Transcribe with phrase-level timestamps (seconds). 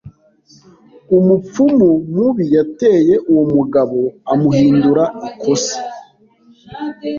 [1.17, 3.99] Umupfumu mubi yateye uwo mugabo
[4.31, 5.75] amuhindura ikosa.